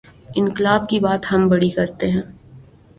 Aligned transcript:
انقلا 0.35 0.73
ب 0.77 0.89
کی 0.89 0.99
بات 0.99 1.31
ہم 1.31 1.47
بڑی 1.49 1.69
کرتے 1.69 2.07
ہیں۔ 2.09 2.21